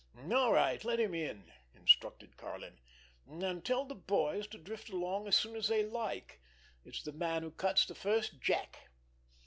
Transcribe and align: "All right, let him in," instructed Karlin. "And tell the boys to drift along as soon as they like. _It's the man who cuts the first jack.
"All 0.33 0.51
right, 0.51 0.83
let 0.83 0.99
him 0.99 1.13
in," 1.13 1.51
instructed 1.75 2.35
Karlin. 2.35 2.79
"And 3.27 3.63
tell 3.63 3.85
the 3.85 3.93
boys 3.93 4.47
to 4.47 4.57
drift 4.57 4.89
along 4.89 5.27
as 5.27 5.35
soon 5.35 5.55
as 5.55 5.67
they 5.67 5.83
like. 5.83 6.41
_It's 6.83 7.03
the 7.03 7.13
man 7.13 7.43
who 7.43 7.51
cuts 7.51 7.85
the 7.85 7.93
first 7.93 8.41
jack. 8.41 8.89